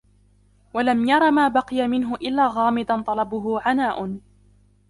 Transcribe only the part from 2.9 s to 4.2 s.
طَلَبُهُ عَنَاءٌ